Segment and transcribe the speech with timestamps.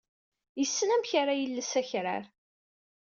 [0.59, 2.23] Yessen amek ara yelles akrar.